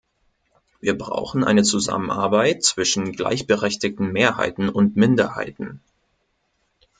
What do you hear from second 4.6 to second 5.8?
und Minderheiten.